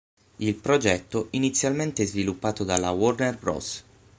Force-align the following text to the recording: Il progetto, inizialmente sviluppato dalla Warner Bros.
Il 0.39 0.55
progetto, 0.55 1.27
inizialmente 1.29 2.05
sviluppato 2.05 2.63
dalla 2.63 2.89
Warner 2.89 3.37
Bros. 3.37 3.83